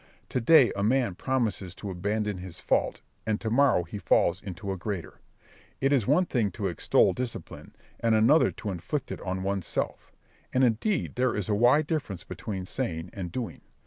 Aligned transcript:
To 0.29 0.41
day 0.41 0.71
a 0.75 0.81
man 0.81 1.13
promises 1.13 1.75
to 1.75 1.91
abandon 1.91 2.39
his 2.39 2.59
fault, 2.59 3.01
and 3.27 3.39
to 3.39 3.51
morrow 3.51 3.83
he 3.83 3.99
falls 3.99 4.41
into 4.41 4.71
a 4.71 4.75
greater. 4.75 5.21
It 5.79 5.93
is 5.93 6.07
one 6.07 6.25
thing 6.25 6.49
to 6.53 6.65
extol 6.69 7.13
discipline, 7.13 7.75
and 7.99 8.15
another 8.15 8.49
to 8.53 8.71
inflict 8.71 9.11
it 9.11 9.21
on 9.21 9.43
one's 9.43 9.67
self; 9.67 10.11
and 10.51 10.63
indeed 10.63 11.13
there 11.17 11.35
is 11.35 11.49
a 11.49 11.53
wide 11.53 11.85
difference 11.85 12.23
between 12.23 12.65
saying 12.65 13.11
and 13.13 13.31
doing. 13.31 13.61